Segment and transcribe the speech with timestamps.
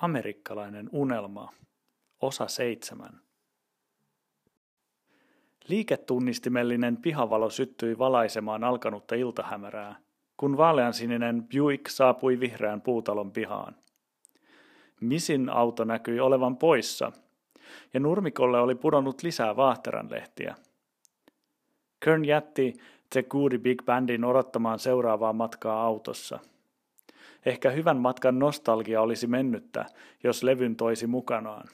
[0.00, 1.52] Amerikkalainen unelma.
[2.20, 3.20] Osa seitsemän.
[5.68, 9.96] Liiketunnistimellinen pihavalo syttyi valaisemaan alkanutta iltahämärää,
[10.36, 13.76] kun vaaleansininen Buick saapui vihreän puutalon pihaan.
[15.00, 17.12] Misin auto näkyi olevan poissa,
[17.94, 20.54] ja nurmikolle oli pudonnut lisää vaahteranlehtiä.
[22.04, 22.74] Kern jätti
[23.10, 26.38] The Goody Big Bandin odottamaan seuraavaa matkaa autossa–
[27.46, 29.86] Ehkä hyvän matkan nostalgia olisi mennyttä,
[30.24, 31.68] jos levyn toisi mukanaan.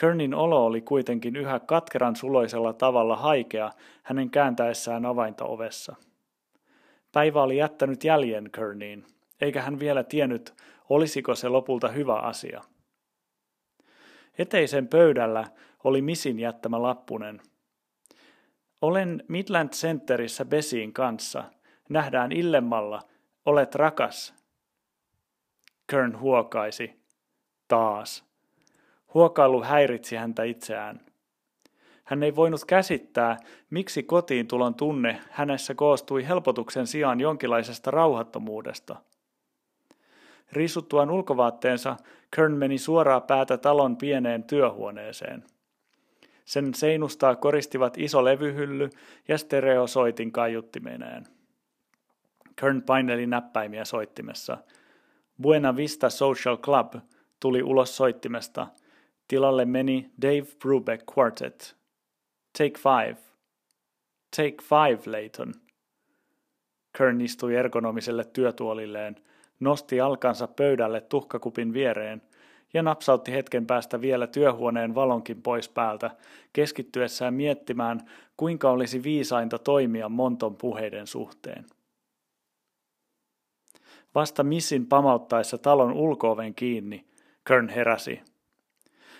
[0.00, 3.70] Kernin olo oli kuitenkin yhä katkeran suloisella tavalla haikea
[4.02, 5.96] hänen kääntäessään avainta ovessa.
[7.12, 9.04] Päivä oli jättänyt jäljen Kerniin,
[9.40, 10.54] eikä hän vielä tiennyt,
[10.88, 12.62] olisiko se lopulta hyvä asia.
[14.38, 15.44] Eteisen pöydällä
[15.84, 17.40] oli Misin jättämä lappunen.
[18.80, 21.44] Olen Midland Centerissä Besiin kanssa.
[21.88, 23.02] Nähdään illemmalla
[23.46, 24.34] Olet rakas.
[25.92, 27.02] Kern huokaisi.
[27.68, 28.24] Taas.
[29.14, 31.00] Huokailu häiritsi häntä itseään.
[32.04, 33.36] Hän ei voinut käsittää,
[33.70, 38.96] miksi kotiin tulon tunne hänessä koostui helpotuksen sijaan jonkinlaisesta rauhattomuudesta.
[40.52, 41.96] Risuttuaan ulkovaatteensa,
[42.36, 45.44] Kern meni suoraa päätä talon pieneen työhuoneeseen.
[46.44, 48.90] Sen seinustaa koristivat iso levyhylly
[49.28, 51.24] ja stereosoitin kaiuttimeneen.
[52.56, 54.58] Kern paineli näppäimiä soittimessa.
[55.42, 56.94] Buena Vista Social Club
[57.40, 58.66] tuli ulos soittimesta.
[59.28, 61.76] Tilalle meni Dave Brubeck Quartet.
[62.58, 63.16] Take five.
[64.36, 65.54] Take five, Layton.
[66.98, 69.16] Kern istui ergonomiselle työtuolilleen,
[69.60, 72.22] nosti alkansa pöydälle tuhkakupin viereen
[72.74, 76.10] ja napsautti hetken päästä vielä työhuoneen valonkin pois päältä,
[76.52, 78.00] keskittyessään miettimään,
[78.36, 81.66] kuinka olisi viisainta toimia Monton puheiden suhteen.
[84.14, 87.04] Vasta missin pamauttaessa talon ulkooven kiinni,
[87.46, 88.20] Kern heräsi.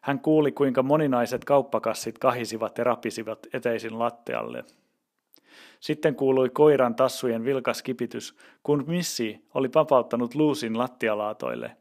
[0.00, 4.64] Hän kuuli, kuinka moninaiset kauppakassit kahisivat ja rapisivat eteisin lattialle.
[5.80, 11.76] Sitten kuului koiran tassujen vilkas kipitys, kun missi oli papauttanut luusin lattialaatoille.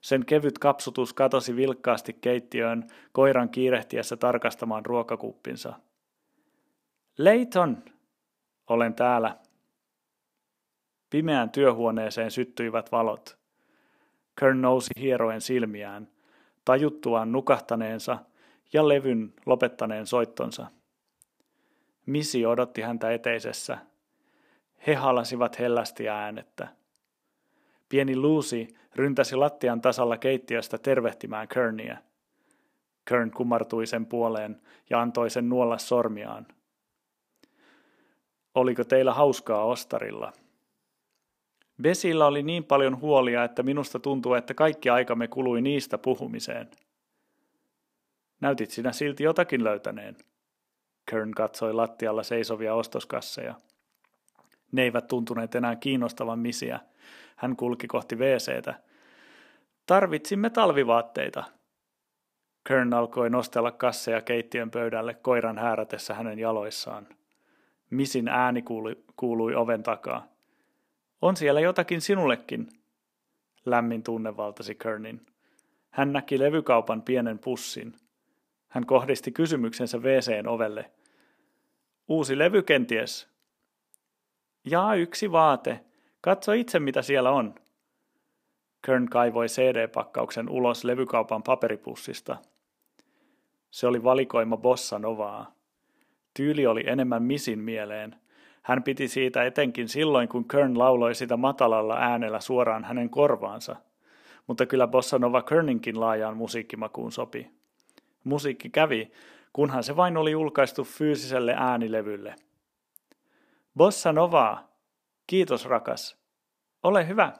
[0.00, 5.72] Sen kevyt kapsutus katosi vilkkaasti keittiöön koiran kiirehtiessä tarkastamaan ruokakuppinsa.
[7.18, 7.84] Leiton!
[8.66, 9.36] Olen täällä,
[11.10, 13.38] Pimeään työhuoneeseen syttyivät valot.
[14.40, 16.08] Kern nousi hieroen silmiään,
[16.64, 18.18] tajuttuaan nukahtaneensa
[18.72, 20.66] ja levyn lopettaneen soittonsa.
[22.06, 23.78] Misi odotti häntä eteisessä.
[24.86, 26.68] He halasivat hellästi äänettä.
[27.88, 31.96] Pieni Lucy ryntäsi lattian tasalla keittiöstä tervehtimään Kernia.
[33.04, 36.46] Kern kumartui sen puoleen ja antoi sen nuolla sormiaan.
[38.54, 40.32] Oliko teillä hauskaa ostarilla?
[41.82, 46.70] Besillä oli niin paljon huolia, että minusta tuntuu, että kaikki aikamme kului niistä puhumiseen.
[48.40, 50.16] Näytit sinä silti jotakin löytäneen.
[51.10, 53.54] Kern katsoi lattialla seisovia ostoskasseja.
[54.72, 56.80] Ne eivät tuntuneet enää kiinnostavan misiä.
[57.36, 58.74] Hän kulki kohti WCtä.
[59.86, 61.44] Tarvitsimme talvivaatteita.
[62.68, 67.06] Kern alkoi nostella kasseja keittiön pöydälle koiran häärätessä hänen jaloissaan.
[67.90, 70.37] Misin ääni kuului, kuului oven takaa.
[71.22, 72.68] On siellä jotakin sinullekin,
[73.66, 75.26] lämmin tunne valtasi Kernin.
[75.90, 77.94] Hän näki levykaupan pienen pussin.
[78.68, 80.90] Hän kohdisti kysymyksensä WCn ovelle.
[82.08, 83.28] Uusi levy kenties?
[84.64, 85.80] Jaa, yksi vaate.
[86.20, 87.54] Katso itse, mitä siellä on.
[88.86, 92.36] Kern kaivoi CD-pakkauksen ulos levykaupan paperipussista.
[93.70, 95.54] Se oli valikoima Bossa Novaa.
[96.34, 98.16] Tyyli oli enemmän Misin mieleen–
[98.62, 103.76] hän piti siitä etenkin silloin, kun Kern lauloi sitä matalalla äänellä suoraan hänen korvaansa.
[104.46, 107.50] Mutta kyllä Bossa Nova Kerninkin laajaan musiikkimakuun sopi.
[108.24, 109.10] Musiikki kävi,
[109.52, 112.34] kunhan se vain oli julkaistu fyysiselle äänilevylle.
[113.76, 114.68] Bossa Nova!
[115.26, 116.18] Kiitos rakas.
[116.82, 117.32] Ole hyvä.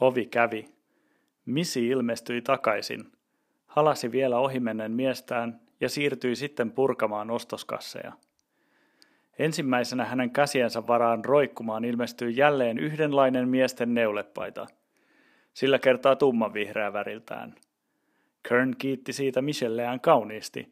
[0.00, 0.68] Ovi kävi.
[1.46, 3.12] Misi ilmestyi takaisin.
[3.66, 8.12] Halasi vielä ohimennen miestään ja siirtyi sitten purkamaan ostoskasseja.
[9.40, 14.66] Ensimmäisenä hänen käsiensä varaan roikkumaan ilmestyi jälleen yhdenlainen miesten neulepaita.
[15.54, 17.54] Sillä kertaa tummanvihreä väriltään.
[18.48, 20.68] Kern kiitti siitä Michelleään kauniisti,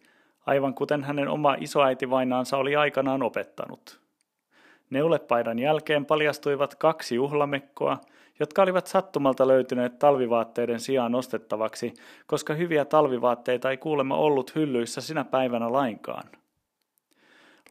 [0.46, 4.00] aivan kuten hänen oma isoäiti vainaansa oli aikanaan opettanut.
[4.90, 7.98] Neulepaidan jälkeen paljastuivat kaksi juhlamekkoa,
[8.40, 11.94] jotka olivat sattumalta löytyneet talvivaatteiden sijaan ostettavaksi,
[12.26, 16.28] koska hyviä talvivaatteita ei kuulemma ollut hyllyissä sinä päivänä lainkaan.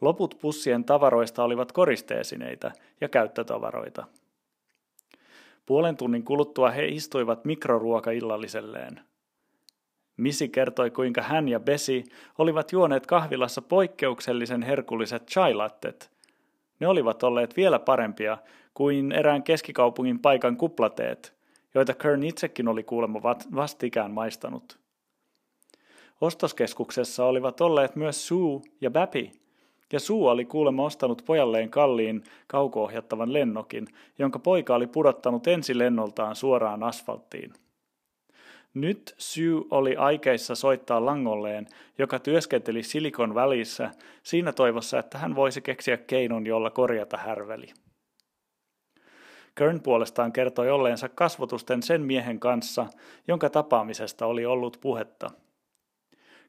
[0.00, 4.04] Loput pussien tavaroista olivat koristeesineitä ja käyttötavaroita.
[5.66, 9.00] Puolen tunnin kuluttua he istuivat mikroruokaillalliselleen.
[10.16, 12.04] Misi kertoi, kuinka hän ja Besi
[12.38, 16.10] olivat juoneet kahvilassa poikkeuksellisen herkulliset chai-lattet.
[16.80, 18.38] Ne olivat olleet vielä parempia
[18.74, 21.34] kuin erään keskikaupungin paikan kuplateet,
[21.74, 23.22] joita Kern itsekin oli kuulemma
[23.54, 24.78] vastikään maistanut.
[26.20, 29.30] Ostoskeskuksessa olivat olleet myös Sue ja Bappy,
[29.92, 33.88] ja Sue oli kuulemma ostanut pojalleen kalliin kaukoohjattavan lennokin,
[34.18, 37.52] jonka poika oli pudottanut ensilennoltaan suoraan asfalttiin.
[38.74, 41.66] Nyt Sue oli aikeissa soittaa langolleen,
[41.98, 43.90] joka työskenteli Silikon välissä,
[44.22, 47.66] siinä toivossa, että hän voisi keksiä keinon, jolla korjata härveli.
[49.54, 52.86] Kern puolestaan kertoi olleensa kasvotusten sen miehen kanssa,
[53.28, 55.30] jonka tapaamisesta oli ollut puhetta.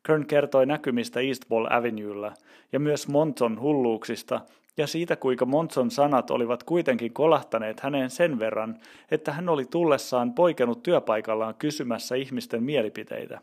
[0.04, 2.34] Kern kertoi näkymistä Eastball Avenuella
[2.72, 4.42] ja myös Monton hulluuksista
[4.78, 8.80] ja siitä kuinka Monson sanat olivat kuitenkin kolahtaneet häneen sen verran,
[9.12, 13.40] että hän oli tullessaan poikennut työpaikallaan kysymässä ihmisten mielipiteitä.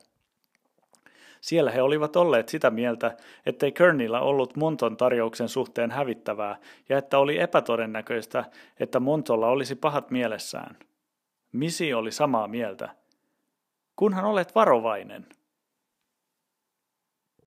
[1.41, 3.17] Siellä he olivat olleet sitä mieltä,
[3.47, 8.45] ettei Kernillä ollut Monton tarjouksen suhteen hävittävää ja että oli epätodennäköistä,
[8.81, 10.77] että Montolla olisi pahat mielessään.
[11.53, 12.89] Misi oli samaa mieltä.
[13.97, 15.27] Kunhan olet varovainen–